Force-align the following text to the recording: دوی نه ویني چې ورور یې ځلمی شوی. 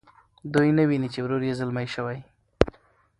دوی 0.53 0.69
نه 0.77 0.83
ویني 0.89 1.09
چې 1.13 1.19
ورور 1.23 1.41
یې 1.47 1.57
ځلمی 1.59 1.87
شوی. 1.95 2.19